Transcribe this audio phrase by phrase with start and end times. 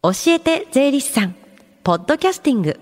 [0.00, 1.34] 教えて税理士さん
[1.82, 2.78] ポッドキャスティング。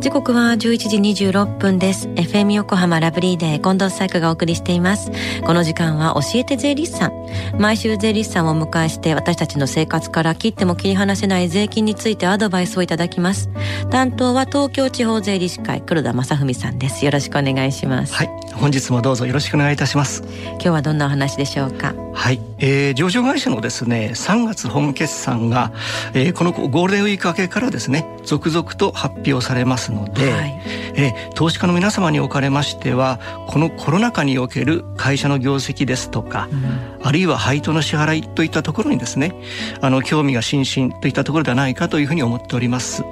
[0.00, 2.08] 時刻は11時26分です。
[2.08, 5.12] FM 横浜ラブリーデー近藤紗友香がお送りしています。
[5.44, 7.26] この時間は教えて税理士さん。
[7.58, 13.50] 毎週税理士さんをお迎えして私たちの生活から切っても切り離せない税金についてアドバイスをいただきます。
[13.90, 17.04] 担当は東京地方税理士会黒田正文さんです。
[17.04, 18.14] よろしくお願いします。
[18.14, 20.22] はい本日もどうぞよろしくお願いいたします
[20.52, 25.72] 今日はどんなお話でしょうかはい、えー、上場会社のですね3月本決算が、
[26.14, 30.60] えー、このゴールデンウィーク明けからですね続々と発表されますので、はい、
[30.94, 39.34] えー、投資家の皆様におかれましてはこのコロナ禍における会社の業績ですとか、うん、あるいは配当の支払いといったところにですね
[39.80, 43.04] あの興味が津々といったところではないかというふうに思っております。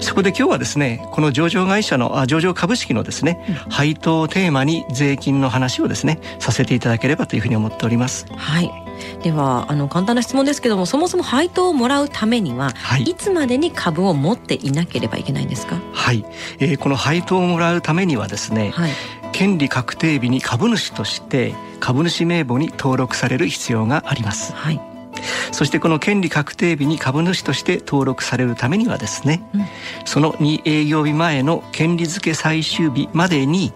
[0.00, 8.26] そこで今日はですねこの上場会社のあ上場株式のですね、配当をテーマに税金の話をですねさせていただければというふうに思っております。
[8.36, 8.70] はい。
[9.22, 15.78] ではあの簡単な質問ですけどもそもそも配当をもらうためには、はい、いつまでに株を持っていなければいけないんですか？
[15.92, 16.24] はい、
[16.60, 18.90] えー、この配当をもらうためにはですね、はい、
[19.32, 24.54] 権利確定日に株主として株主名簿に登録される必要があります。
[24.54, 24.80] はい
[25.52, 29.64] そしてこの権利確定日に株主として登録されるためにはですね、うん、
[30.04, 33.72] その2営業日前の権利付け最終日までに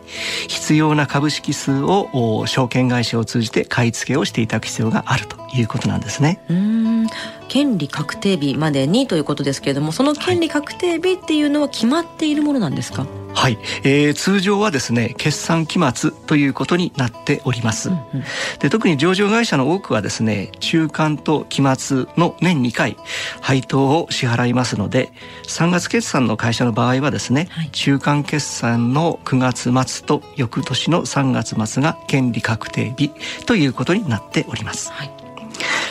[0.48, 6.40] 必要な株式数を証券会社を通じて買い付けをしていただく必要があるということなんですね。
[6.48, 7.06] うん。
[7.48, 13.20] 権利確定日までにということですけれどもその権利確定日っていうのは決まっているものなんですか、はい。
[13.34, 18.24] はい、えー、通常はですね決算期末ということになっております、うんうん、
[18.58, 22.96] で特に上場会社の多くはですね中間と期末の年2回
[23.40, 25.12] 配当を支払いますので
[25.48, 33.10] 3月決算の会社の場合はですね、はい、中間決算の9月末と翌年の3月末が権利確定日
[33.46, 35.19] ということになっております、はい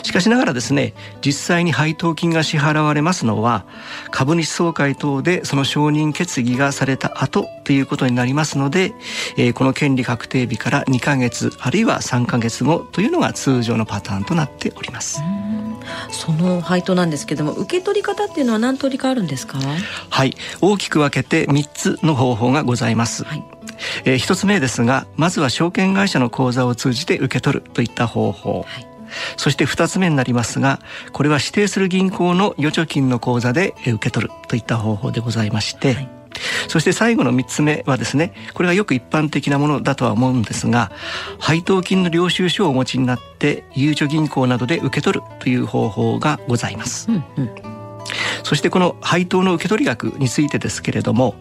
[0.03, 0.93] しかしながらですね
[1.25, 3.65] 実際に配当金が支払われますのは
[4.11, 8.93] 株主総会等でその承認決議がされた後ということになりますので、
[9.37, 15.21] えー、この権利確定日から2ヶ月あるいは3ヶ月後というのが通常のパターンとなっております。
[16.11, 19.57] その配当なんですけども受け取り方っていうのは何通りかあるんですか？
[20.09, 20.35] はい。
[20.61, 23.43] 大きく分けて3つの方法がございます、はい。
[24.05, 28.88] えー、1つ目ですがまずは証券会社の口座を通じて受け取るといった方法、はい
[29.37, 30.79] そして2つ目になりますが
[31.11, 36.19] これは指定する銀行の預貯金の口座で受け取るといった方法でございまして、はい
[36.67, 40.91] そして最後の3つ目はですね、これがよく一般的なものだとは思うんですが、
[41.39, 47.09] 配当金の領収書をお持ちになって、ゆうちょ銀行などで受け取るという方法がございます。
[47.09, 47.68] うんうん
[48.43, 51.35] そしてこの配当の受け取り額についてですけれども、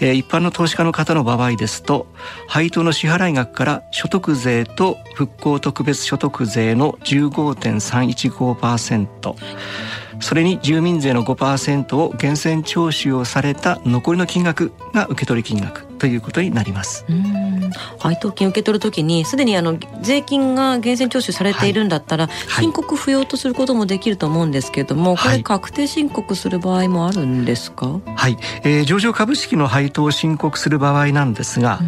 [0.00, 2.06] えー、一般の投資家の方の場合ですと
[2.48, 9.34] 配当の支払い額から所得税と復興特別所得税の15.315%
[10.20, 15.93] それに住民税の5%を源泉徴収をされた残りの金額が受け取り金額。
[16.04, 17.06] ということになります。
[17.98, 28.00] 配当金受け取るときにすでにあの税金が源泉徴収されているんだったら、はい、申告不要とすることもできると思うんですけれども、これ確定申告する場合もあるんですか？
[28.16, 31.78] はい、えー、上場株式の配当を申告する場合なんですが、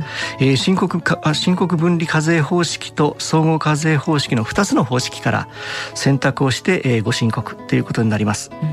[0.41, 5.49] うん、えー、申告か申告分離課税方式と総合課税方式の2つの方式から
[5.95, 8.51] 選択をして、えー、ご申告ということになります。
[8.51, 8.69] うん、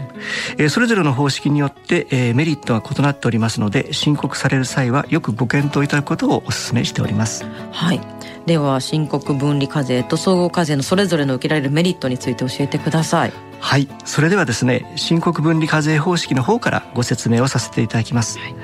[0.58, 7.46] えー、それぞれの方式によって、えー、メリットが異なっておりますので申告される際はよくご検討いただくことをお勧めしております。
[7.72, 8.02] はい。
[8.46, 13.34] では申告分離課税と総合課税のそれぞれの受けられるメリットについて教えてください。
[13.64, 13.88] はい。
[14.04, 18.56] それではですね申告分離課税方式の方からご説明をさせていただきます、はい、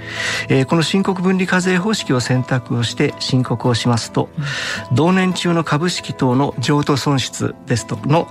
[0.50, 4.30] えー、この申告分離課税方式を選択をして申告をしますと、
[4.90, 8.28] うん、同年中の株式等の譲渡損失ですとの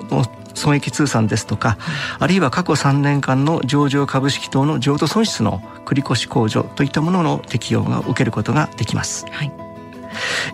[0.54, 1.78] 損益通算ですとか、
[2.18, 9.24] あるいは過去3年間の上場株式等の譲渡損失の繰越控除といったものの適用が受けることができます。
[9.30, 9.67] はい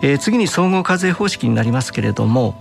[0.01, 2.55] えー、次に総合課税方式になりますけれども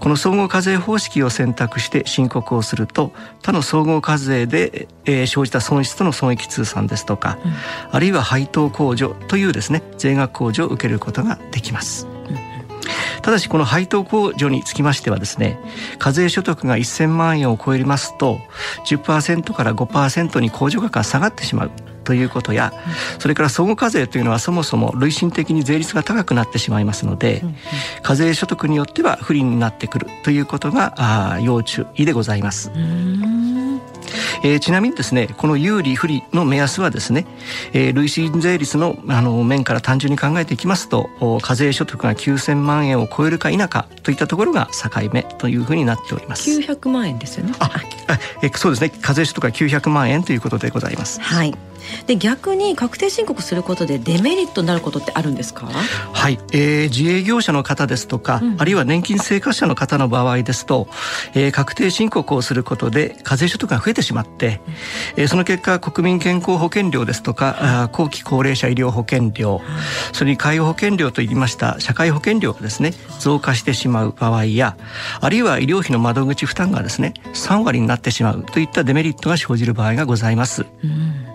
[0.00, 7.52] この総合課税方式を選択して申告をすると他の総合課税で、えー、生じた損失との損益通算ですとか、うん、
[7.92, 12.06] あるいは配当控除というですね税額控除を受けることができます。
[13.22, 15.58] ただしこの配当控除につきましてはですね
[15.98, 18.38] 課税所得が1000万円を超えますと
[18.86, 21.70] 10%から5%に控除額が下がってしまう
[22.08, 22.72] ということや、
[23.18, 27.44] それから相互課税というのはそもそも累進的に税率が高くなってしまいますので、
[28.02, 32.72] 課税所得によっては不利になってくるということが要注意でございます。
[34.42, 37.26] えー、ちなみにですねこの有利不利の目安はですね、
[37.74, 41.10] えー、累進税率のあの面から単純に考えていきますと
[41.42, 46.48] 課税所得が9000万円を超えるか否かといったところが境目というふうになっております。
[46.50, 47.52] 900万円ですよね。
[47.58, 47.70] あ、
[48.42, 48.90] えそうですね。
[49.02, 51.20] 課税所得が900万円ということでございます。
[51.20, 51.67] はい
[52.06, 55.66] で逆に確定申告することでデメリットになることってあるんですか？
[55.66, 60.88] はい、えー、自営業者の方ですとか、うん、あるいは年金生活者の方の場合ですと、
[61.34, 64.60] えー、確定申告をすることで課税所得が増えてしまって、
[65.16, 69.60] うん、えー、その結果国民健康保険料ですとか、うん、後期高齢者医療保険料、
[70.12, 74.76] それに介護保険料といいました社会保険料がですね増加してしまう場合や
[75.20, 80.66] あるいは医療費の窓口負担がですね3割になってしまうといったデメリットが生じる場合がございます。
[80.82, 81.27] うん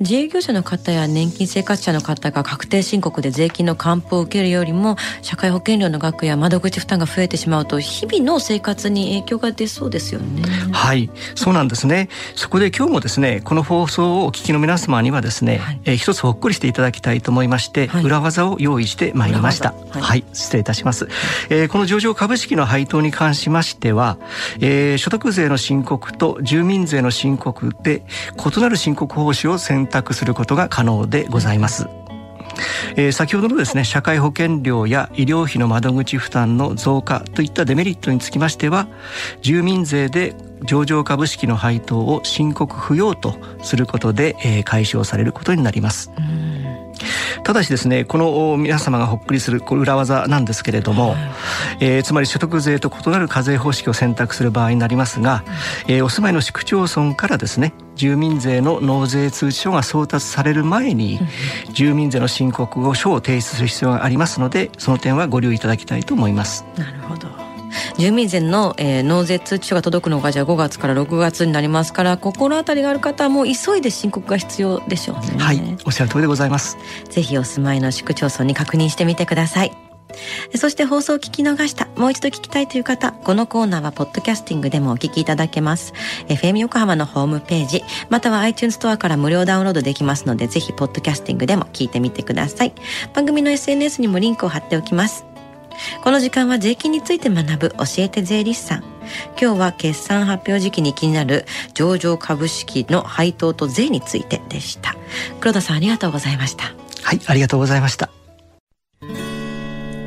[0.00, 10.42] 自営業者の方や年金生活者の方が確定申告で税金の還付を受けるよりも社会保険料の額や窓口負担が増えてしまうと日々の生活に影響が出そうですよね。
[10.72, 11.10] はい。
[11.34, 12.08] そうなんですね。
[12.34, 21.08] そこで今日もですねこの放送をお聞きの皆様にはですね、はい、えー、一つほっこりしていただきたいと思いまして、はい、裏技を用意してまいりました、はい、はい、失礼いたします、
[21.50, 24.18] えー、この上場株式の配当に関しましては、
[24.60, 28.02] えー、所得税の申告と住民税の申告で
[28.36, 31.86] 異なる申告方針を選選択することが可能でございます。
[32.96, 38.88] えー、先ほどのですね社会保険料や医療費の窓口負担の増加といったデメリットにつきましては
[39.42, 46.10] 住民税で上場株式の配当を申告不要とすることで、えー、解消されることになります。
[47.44, 51.18] ただしですねこの皆様がほっくりする裏技なんですけれども、はい、
[51.80, 55.44] えー、つまり所得税と異なる課税方式を選択する場合になりますが、
[55.88, 61.18] えー、お住まいの市区町村からですね住民税の納税通知書が送達される前に、
[61.72, 66.64] 住民税の申告を書を提出する必要がありますのでその点はご留意いただきたいと思います。
[66.76, 67.55] なるほど
[67.98, 76.76] 住民税の、えー、納税通知書が届くのがじゃあ5月から6月になりますから心当たりがある方はもう急いで申告が必要でしょうねはいおっしゃる通りでございます
[77.08, 79.86] ぜひお住まいの市区町村に確認してみてください
[80.54, 85.92] そして放送を聞き逃した、もう一度聞きたいという方、このコーナーはポッドキャスティングでもお聞きいただけます。
[86.28, 92.72] FM 横浜のホームページ、または iTunes ストアから無料ダウンロードできますので、ぜひポッドキャスティングでも聞いてみてください。
[93.14, 95.35] 番組の SNS にもリンクを貼っておきます。
[96.02, 98.84] この時間は税金について学ぶ教えて税理士さん。
[99.40, 104.96] 今日は決算発表時期に気になる上場株式の配当と税についてでした。
[105.40, 106.74] 黒田さんありがとうございました。
[107.02, 108.10] はい、ありがとうございました。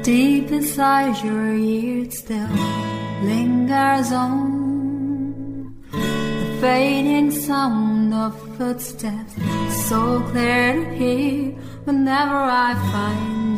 [0.03, 2.47] Deep inside your ears still
[3.23, 9.35] lingers on the fading sound of footsteps
[9.87, 11.53] so clear to hear
[11.85, 13.38] whenever I find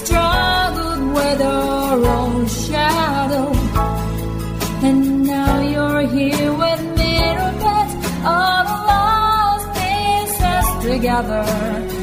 [0.00, 3.46] struggled with your own shadow,
[4.86, 7.48] and now you're here with me to
[8.32, 11.93] all the lost pieces together.